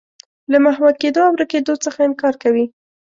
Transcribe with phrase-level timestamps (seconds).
[0.51, 2.65] له محوه کېدو او ورکېدو څخه انکار کوي.